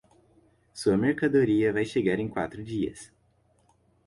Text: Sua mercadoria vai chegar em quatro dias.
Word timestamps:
Sua 0.73 0.95
mercadoria 0.97 1.71
vai 1.71 1.85
chegar 1.85 2.17
em 2.19 2.27
quatro 2.27 2.63
dias. 2.63 3.11